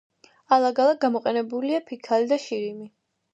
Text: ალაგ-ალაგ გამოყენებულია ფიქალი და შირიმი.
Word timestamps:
ალაგ-ალაგ 0.55 0.99
გამოყენებულია 1.03 1.83
ფიქალი 1.91 2.29
და 2.33 2.41
შირიმი. 2.47 2.89